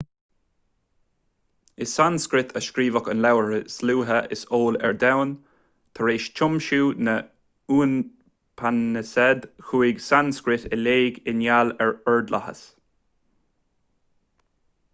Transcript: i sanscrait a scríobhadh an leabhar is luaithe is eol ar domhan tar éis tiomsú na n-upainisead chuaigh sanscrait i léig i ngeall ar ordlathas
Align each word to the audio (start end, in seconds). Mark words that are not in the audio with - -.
i 1.85 1.87
sanscrait 1.89 2.53
a 2.59 2.61
scríobhadh 2.67 3.09
an 3.11 3.19
leabhar 3.25 3.41
is 3.57 3.75
luaithe 3.89 4.17
is 4.37 4.45
eol 4.59 4.79
ar 4.87 4.95
domhan 5.03 5.33
tar 5.99 6.09
éis 6.13 6.25
tiomsú 6.39 6.79
na 7.09 7.15
n-upainisead 7.89 9.45
chuaigh 9.69 10.01
sanscrait 10.07 10.65
i 10.79 10.79
léig 10.81 11.19
i 11.33 11.35
ngeall 11.43 11.73
ar 11.87 11.93
ordlathas 12.15 12.65